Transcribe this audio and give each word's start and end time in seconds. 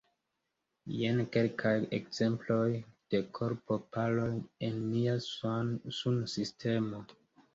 Jen 0.99 1.19
kelkaj 1.35 1.73
ekzemploj 1.97 2.71
de 3.15 3.21
korpo-paroj 3.39 4.31
en 4.69 4.81
nia 4.95 5.13
sunsistemo. 6.01 7.03